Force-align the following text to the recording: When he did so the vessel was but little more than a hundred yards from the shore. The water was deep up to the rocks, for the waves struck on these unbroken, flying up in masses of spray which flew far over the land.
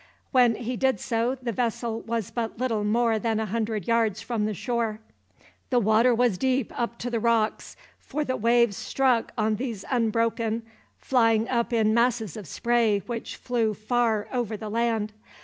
When 0.31 0.55
he 0.55 0.77
did 0.77 0.99
so 0.99 1.35
the 1.39 1.51
vessel 1.51 2.01
was 2.01 2.31
but 2.31 2.57
little 2.57 2.83
more 2.83 3.19
than 3.19 3.39
a 3.39 3.45
hundred 3.45 3.87
yards 3.87 4.19
from 4.19 4.45
the 4.47 4.53
shore. 4.55 4.99
The 5.69 5.77
water 5.79 6.11
was 6.15 6.39
deep 6.39 6.73
up 6.75 6.97
to 7.01 7.11
the 7.11 7.19
rocks, 7.19 7.75
for 7.99 8.25
the 8.25 8.35
waves 8.35 8.75
struck 8.75 9.31
on 9.37 9.57
these 9.57 9.85
unbroken, 9.91 10.63
flying 10.97 11.47
up 11.49 11.71
in 11.71 11.93
masses 11.93 12.35
of 12.35 12.47
spray 12.47 13.03
which 13.05 13.35
flew 13.35 13.75
far 13.75 14.27
over 14.33 14.57
the 14.57 14.69
land. 14.69 15.13